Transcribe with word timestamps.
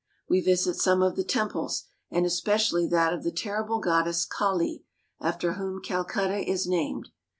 We 0.27 0.41
visit 0.41 0.77
some 0.77 1.03
of 1.03 1.15
the 1.15 1.23
temples, 1.23 1.83
and 2.09 2.25
especially 2.25 2.87
that 2.87 3.13
of 3.13 3.21
the 3.23 3.31
terrible 3.31 3.79
goddess 3.79 4.25
Kali 4.25 4.83
after 5.19 5.53
whom 5.53 5.79
Calcutta 5.79 6.39
is 6.39 6.65
named. 6.65 7.09